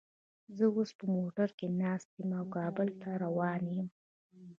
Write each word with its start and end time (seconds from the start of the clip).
زه 0.57 0.65
اوس 0.75 0.89
په 0.99 1.05
موټر 1.15 1.49
کې 1.57 1.67
ناست 1.81 2.09
یم 2.19 2.31
او 2.39 2.45
کابل 2.55 2.87
ته 3.01 3.09
روان 3.23 3.61
یم 3.75 3.87